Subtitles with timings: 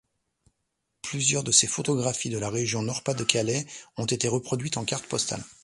[1.03, 3.67] Plusieurs de ses photographies de la région Nord-Pas-de-Calais
[3.97, 5.45] ont été reproduites en cartes-postales.